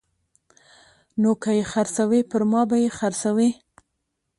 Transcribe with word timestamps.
نو 1.21 1.31
که 1.41 1.51
یې 1.57 1.63
خرڅوي 1.71 2.21
پرما 2.29 2.61
به 2.69 2.77
یې 2.83 2.89
خرڅوي 2.97 3.49